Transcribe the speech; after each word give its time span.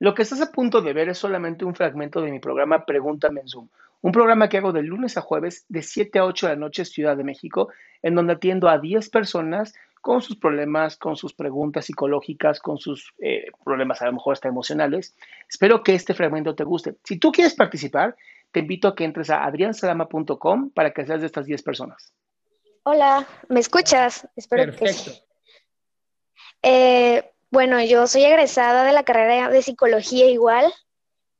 Lo 0.00 0.14
que 0.14 0.22
estás 0.22 0.40
a 0.40 0.50
punto 0.50 0.80
de 0.80 0.94
ver 0.94 1.10
es 1.10 1.18
solamente 1.18 1.66
un 1.66 1.74
fragmento 1.74 2.22
de 2.22 2.30
mi 2.30 2.40
programa 2.40 2.86
Pregúntame 2.86 3.42
en 3.42 3.48
Zoom, 3.48 3.68
un 4.00 4.12
programa 4.12 4.48
que 4.48 4.56
hago 4.56 4.72
de 4.72 4.82
lunes 4.82 5.18
a 5.18 5.20
jueves 5.20 5.66
de 5.68 5.82
7 5.82 6.18
a 6.18 6.24
8 6.24 6.46
de 6.46 6.52
la 6.54 6.58
noche 6.58 6.86
Ciudad 6.86 7.18
de 7.18 7.22
México, 7.22 7.68
en 8.00 8.14
donde 8.14 8.32
atiendo 8.32 8.70
a 8.70 8.78
10 8.78 9.10
personas 9.10 9.74
con 10.00 10.22
sus 10.22 10.36
problemas, 10.36 10.96
con 10.96 11.16
sus 11.16 11.34
preguntas 11.34 11.84
psicológicas, 11.84 12.60
con 12.60 12.78
sus 12.78 13.12
eh, 13.18 13.48
problemas 13.62 14.00
a 14.00 14.06
lo 14.06 14.14
mejor 14.14 14.32
hasta 14.32 14.48
emocionales. 14.48 15.14
Espero 15.46 15.82
que 15.82 15.94
este 15.94 16.14
fragmento 16.14 16.54
te 16.54 16.64
guste. 16.64 16.96
Si 17.04 17.18
tú 17.18 17.30
quieres 17.30 17.54
participar, 17.54 18.16
te 18.52 18.60
invito 18.60 18.88
a 18.88 18.94
que 18.94 19.04
entres 19.04 19.28
a 19.28 19.44
adriansalama.com 19.44 20.70
para 20.70 20.92
que 20.92 21.04
seas 21.04 21.20
de 21.20 21.26
estas 21.26 21.44
10 21.44 21.62
personas. 21.62 22.14
Hola, 22.84 23.26
¿me 23.50 23.60
escuchas? 23.60 24.26
Espero 24.34 24.64
Perfecto. 24.64 25.10
Eh, 26.62 27.22
bueno, 27.50 27.82
yo 27.82 28.06
soy 28.06 28.24
egresada 28.24 28.84
de 28.84 28.92
la 28.92 29.04
carrera 29.04 29.48
de 29.48 29.62
psicología 29.62 30.26
igual 30.26 30.72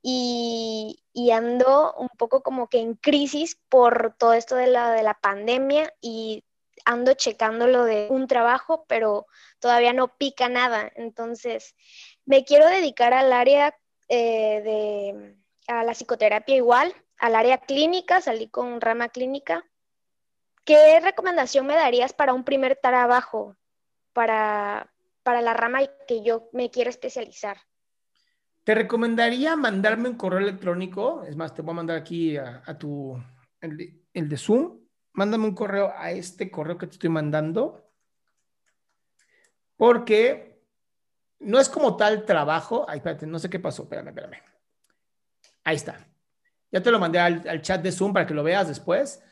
y, 0.01 0.97
ando 1.33 1.93
un 1.93 2.09
poco 2.17 2.41
como 2.43 2.67
que 2.67 2.79
en 2.79 2.95
crisis 2.95 3.59
por 3.69 4.15
todo 4.17 4.33
esto 4.33 4.55
de 4.55 4.67
la, 4.67 4.91
de 4.91 5.03
la 5.03 5.13
pandemia 5.13 5.93
y 6.01 6.43
ando 6.85 7.13
checando 7.13 7.67
lo 7.67 7.85
de 7.85 8.07
un 8.09 8.27
trabajo, 8.27 8.85
pero 8.87 9.27
todavía 9.59 9.93
no 9.93 10.17
pica 10.17 10.49
nada. 10.49 10.91
Entonces, 10.95 11.75
me 12.25 12.43
quiero 12.43 12.67
dedicar 12.67 13.13
al 13.13 13.31
área 13.31 13.75
eh, 14.09 14.61
de, 14.61 15.35
a 15.67 15.83
la 15.83 15.93
psicoterapia 15.93 16.55
igual, 16.55 16.93
al 17.17 17.35
área 17.35 17.59
clínica, 17.59 18.19
salí 18.19 18.49
con 18.49 18.81
rama 18.81 19.09
clínica. 19.09 19.63
¿Qué 20.65 20.99
recomendación 20.99 21.65
me 21.65 21.75
darías 21.75 22.13
para 22.13 22.33
un 22.33 22.43
primer 22.43 22.75
trabajo? 22.75 23.55
Para, 24.13 24.90
para 25.23 25.41
la 25.41 25.53
rama 25.53 25.79
que 26.07 26.23
yo 26.23 26.49
me 26.53 26.69
quiero 26.69 26.89
especializar? 26.89 27.57
Te 28.63 28.75
recomendaría 28.75 29.55
mandarme 29.55 30.09
un 30.09 30.17
correo 30.17 30.39
electrónico. 30.39 31.23
Es 31.23 31.35
más, 31.35 31.53
te 31.53 31.61
voy 31.61 31.71
a 31.71 31.75
mandar 31.75 31.97
aquí 31.97 32.37
a, 32.37 32.77
tu, 32.77 33.21
el, 33.59 34.03
el, 34.13 34.29
de 34.29 34.37
Zoom. 34.37 34.79
Mándame 35.13 35.45
un 35.45 35.55
correo 35.55 35.91
a 35.95 36.11
este 36.11 36.51
correo 36.51 36.77
que 36.77 36.87
te 36.87 36.93
estoy 36.93 37.09
mandando. 37.09 37.91
Porque 39.77 40.61
no 41.39 41.59
es 41.59 41.69
como 41.69 41.97
tal 41.97 42.25
trabajo. 42.25 42.85
Ay, 42.87 42.97
espérate, 42.97 43.25
no 43.25 43.39
sé 43.39 43.49
qué 43.49 43.59
pasó. 43.59 43.83
Espérame, 43.83 44.09
espérame. 44.09 44.37
Ahí 45.63 45.75
está. 45.75 46.07
Ya 46.71 46.81
te 46.81 46.91
lo 46.91 46.99
mandé 46.99 47.19
al, 47.19 47.47
al 47.49 47.61
chat 47.61 47.81
de 47.81 47.91
Zoom 47.91 48.13
para 48.13 48.27
que 48.27 48.33
lo 48.33 48.43
veas 48.43 48.67
después 48.67 49.23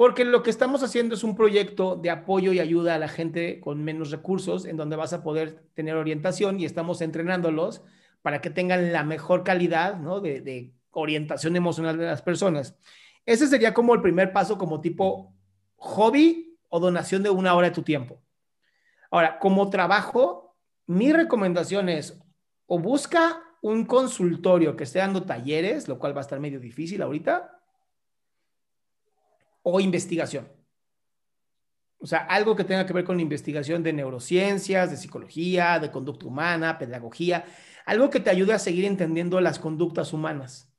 porque 0.00 0.24
lo 0.24 0.42
que 0.42 0.48
estamos 0.48 0.82
haciendo 0.82 1.14
es 1.14 1.24
un 1.24 1.36
proyecto 1.36 1.94
de 1.94 2.08
apoyo 2.08 2.54
y 2.54 2.58
ayuda 2.58 2.94
a 2.94 2.98
la 2.98 3.06
gente 3.06 3.60
con 3.60 3.84
menos 3.84 4.10
recursos, 4.10 4.64
en 4.64 4.78
donde 4.78 4.96
vas 4.96 5.12
a 5.12 5.22
poder 5.22 5.62
tener 5.74 5.94
orientación 5.94 6.58
y 6.58 6.64
estamos 6.64 7.02
entrenándolos 7.02 7.82
para 8.22 8.40
que 8.40 8.48
tengan 8.48 8.94
la 8.94 9.04
mejor 9.04 9.44
calidad 9.44 9.96
de, 9.96 10.72
orientación 10.92 11.54
emocional 11.54 11.98
de 11.98 12.06
las 12.06 12.22
personas. 12.22 12.78
Ese 13.26 13.46
sería 13.46 13.74
como 13.74 13.92
el 13.92 14.00
primer 14.00 14.32
paso 14.32 14.56
como 14.56 14.80
tipo 14.80 15.34
hobby 15.76 16.56
o 16.70 16.80
donación 16.80 17.22
de 17.22 17.28
una 17.28 17.52
hora 17.52 17.68
de 17.68 17.74
tu 17.74 17.82
tiempo. 17.82 18.22
Ahora, 19.10 19.38
como 19.38 19.68
trabajo, 19.68 20.56
mi 20.86 21.12
recomendación 21.12 21.90
es 21.90 22.18
o 22.64 22.78
busca 22.78 23.42
un 23.60 23.84
consultorio 23.84 24.76
que 24.76 24.84
esté 24.84 25.00
dando 25.00 25.24
talleres, 25.24 25.88
lo 25.88 25.98
cual 25.98 26.16
va 26.16 26.20
a 26.20 26.22
estar 26.22 26.40
medio 26.40 26.58
difícil 26.58 27.02
ahorita, 27.02 27.59
o 29.62 29.80
investigación. 29.80 30.48
O 31.98 32.06
sea, 32.06 32.20
algo 32.20 32.56
que 32.56 32.64
tenga 32.64 32.86
que 32.86 32.94
ver 32.94 33.04
con 33.04 33.20
investigación 33.20 33.82
de 33.82 33.92
neurociencias, 33.92 34.90
de 34.90 34.96
psicología, 34.96 35.78
de 35.78 35.90
conducta 35.90 36.26
humana, 36.26 36.78
pedagogía, 36.78 37.44
algo 37.84 38.08
que 38.08 38.20
te 38.20 38.30
ayude 38.30 38.54
a 38.54 38.58
seguir 38.58 38.86
entendiendo 38.86 39.40
las 39.40 39.58
conductas 39.58 40.12
humanas. 40.14 40.72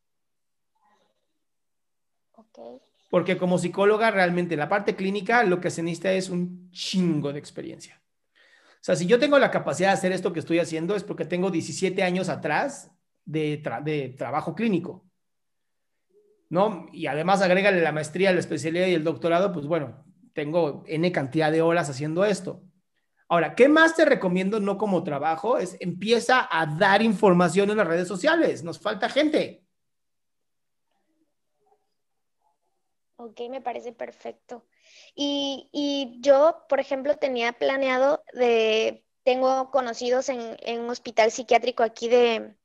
Porque 3.11 3.37
como 3.37 3.59
psicóloga, 3.59 4.09
realmente 4.09 4.55
la 4.55 4.69
parte 4.69 4.95
clínica 4.95 5.43
lo 5.43 5.59
que 5.59 5.69
se 5.69 5.83
necesita 5.83 6.11
es 6.13 6.29
un 6.29 6.71
chingo 6.71 7.31
de 7.31 7.39
experiencia. 7.39 8.01
O 8.81 8.83
sea, 8.83 8.95
si 8.95 9.05
yo 9.05 9.19
tengo 9.19 9.37
la 9.37 9.51
capacidad 9.51 9.89
de 9.89 9.93
hacer 9.93 10.11
esto 10.11 10.33
que 10.33 10.39
estoy 10.39 10.57
haciendo 10.57 10.95
es 10.95 11.03
porque 11.03 11.25
tengo 11.25 11.51
17 11.51 12.01
años 12.01 12.29
atrás 12.29 12.89
de, 13.25 13.61
de 13.83 14.09
trabajo 14.17 14.55
clínico. 14.55 15.05
¿No? 16.51 16.87
Y 16.91 17.07
además 17.07 17.41
agrégale 17.41 17.81
la 17.81 17.93
maestría, 17.93 18.33
la 18.33 18.41
especialidad 18.41 18.87
y 18.87 18.93
el 18.93 19.05
doctorado, 19.05 19.53
pues 19.53 19.65
bueno, 19.67 20.03
tengo 20.33 20.83
N 20.85 21.09
cantidad 21.13 21.49
de 21.49 21.61
horas 21.61 21.89
haciendo 21.89 22.25
esto. 22.25 22.61
Ahora, 23.29 23.55
¿qué 23.55 23.69
más 23.69 23.95
te 23.95 24.03
recomiendo 24.03 24.59
no 24.59 24.77
como 24.77 25.05
trabajo? 25.05 25.57
Es 25.57 25.77
empieza 25.79 26.49
a 26.51 26.65
dar 26.65 27.01
información 27.01 27.69
en 27.69 27.77
las 27.77 27.87
redes 27.87 28.09
sociales. 28.09 28.65
Nos 28.65 28.79
falta 28.79 29.07
gente. 29.07 29.63
Ok, 33.15 33.39
me 33.49 33.61
parece 33.61 33.93
perfecto. 33.93 34.67
Y, 35.15 35.69
y 35.71 36.19
yo, 36.19 36.65
por 36.67 36.81
ejemplo, 36.81 37.15
tenía 37.15 37.53
planeado 37.53 38.23
de, 38.33 39.05
tengo 39.23 39.71
conocidos 39.71 40.27
en, 40.27 40.57
en 40.59 40.81
un 40.81 40.89
hospital 40.89 41.31
psiquiátrico 41.31 41.83
aquí 41.83 42.09
de, 42.09 42.57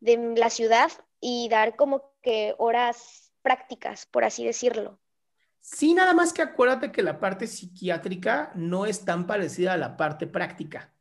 de 0.00 0.34
la 0.36 0.48
ciudad 0.48 0.90
y 1.20 1.50
dar 1.50 1.76
como 1.76 2.14
que 2.22 2.54
horas 2.58 3.25
prácticas, 3.46 4.06
por 4.06 4.24
así 4.24 4.44
decirlo. 4.44 4.98
Sí, 5.60 5.94
nada 5.94 6.14
más 6.14 6.32
que 6.32 6.42
acuérdate 6.42 6.90
que 6.90 7.00
la 7.00 7.20
parte 7.20 7.46
psiquiátrica 7.46 8.50
no 8.56 8.86
es 8.86 9.04
tan 9.04 9.24
parecida 9.28 9.74
a 9.74 9.76
la 9.76 9.96
parte 9.96 10.26
práctica. 10.26 10.92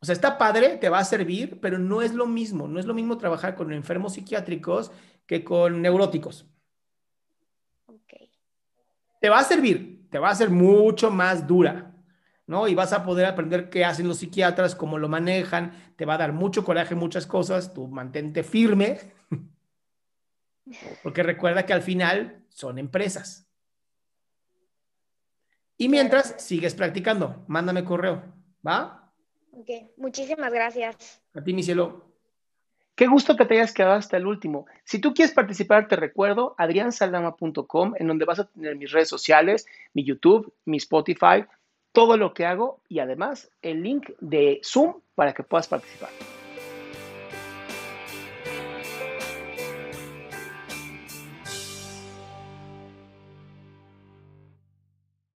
O 0.00 0.04
sea, 0.04 0.12
está 0.12 0.36
padre, 0.36 0.76
te 0.76 0.90
va 0.90 0.98
a 0.98 1.04
servir, 1.06 1.60
pero 1.62 1.78
no 1.78 2.02
es 2.02 2.12
lo 2.12 2.26
mismo. 2.26 2.68
No 2.68 2.78
es 2.78 2.84
lo 2.84 2.92
mismo 2.92 3.16
trabajar 3.16 3.54
con 3.54 3.72
enfermos 3.72 4.12
psiquiátricos 4.12 4.92
que 5.24 5.44
con 5.44 5.80
neuróticos. 5.80 6.44
Te 9.18 9.30
va 9.30 9.38
a 9.38 9.44
servir, 9.44 10.10
te 10.10 10.18
va 10.18 10.28
a 10.28 10.34
ser 10.34 10.50
mucho 10.50 11.10
más 11.10 11.46
dura, 11.46 11.94
¿no? 12.46 12.68
Y 12.68 12.74
vas 12.74 12.92
a 12.92 13.02
poder 13.02 13.24
aprender 13.24 13.70
qué 13.70 13.86
hacen 13.86 14.08
los 14.08 14.18
psiquiatras, 14.18 14.74
cómo 14.74 14.98
lo 14.98 15.08
manejan, 15.08 15.94
te 15.96 16.04
va 16.04 16.14
a 16.14 16.18
dar 16.18 16.32
mucho 16.34 16.64
coraje, 16.66 16.94
muchas 16.94 17.26
cosas, 17.26 17.72
tú 17.72 17.88
mantente 17.88 18.42
firme, 18.42 18.98
porque 21.02 21.22
recuerda 21.22 21.66
que 21.66 21.72
al 21.72 21.82
final 21.82 22.44
son 22.48 22.78
empresas. 22.78 23.46
Y 25.76 25.88
mientras 25.88 26.34
sigues 26.38 26.74
practicando, 26.74 27.44
mándame 27.48 27.84
correo, 27.84 28.22
¿va? 28.66 29.12
Ok, 29.52 29.68
muchísimas 29.96 30.52
gracias. 30.52 31.20
A 31.34 31.42
ti, 31.42 31.52
mi 31.52 31.62
cielo. 31.62 32.12
Qué 32.94 33.06
gusto 33.06 33.36
que 33.36 33.46
te 33.46 33.54
hayas 33.54 33.72
quedado 33.72 33.94
hasta 33.94 34.16
el 34.16 34.26
último. 34.26 34.66
Si 34.84 34.98
tú 34.98 35.14
quieres 35.14 35.34
participar, 35.34 35.88
te 35.88 35.96
recuerdo 35.96 36.54
adriansaldama.com, 36.58 37.94
en 37.98 38.06
donde 38.06 38.24
vas 38.24 38.38
a 38.38 38.44
tener 38.44 38.76
mis 38.76 38.92
redes 38.92 39.08
sociales, 39.08 39.66
mi 39.94 40.04
YouTube, 40.04 40.52
mi 40.66 40.76
Spotify, 40.76 41.46
todo 41.92 42.16
lo 42.16 42.34
que 42.34 42.46
hago 42.46 42.80
y 42.88 42.98
además 42.98 43.50
el 43.62 43.82
link 43.82 44.10
de 44.20 44.60
Zoom 44.62 45.00
para 45.14 45.32
que 45.32 45.42
puedas 45.42 45.68
participar. 45.68 46.10